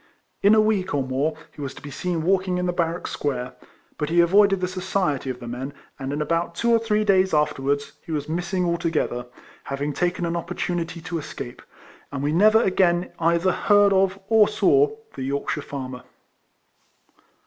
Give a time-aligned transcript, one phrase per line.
[0.41, 3.53] In a week or more he was to be seen walking in the barrack square;
[3.99, 6.71] but he avoided the society of the men, and in about 120 RECOLLECTIONS OF two
[6.73, 9.27] or three clays afterwards, lie was miss ing altogether,
[9.65, 11.61] having taken an opportunity to escape;
[12.11, 16.01] and we never again either heard of, or saw, the Yorkshire farmer.